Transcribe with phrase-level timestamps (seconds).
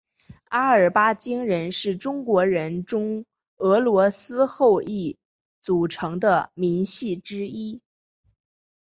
[0.45, 3.23] 阿尔巴津人是中国人中
[3.57, 5.19] 俄罗斯后裔
[5.59, 7.83] 组成的民系之一。